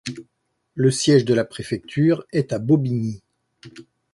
Le 0.73 0.89
siège 0.89 1.25
de 1.25 1.35
la 1.35 1.45
préfecture 1.45 2.25
est 2.31 2.53
à 2.53 2.57
Bobigny. 2.57 3.21